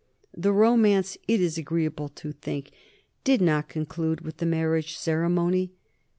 [0.35, 2.71] The romance, it is agreeable to think,
[3.23, 5.73] did not conclude with the marriage ceremony.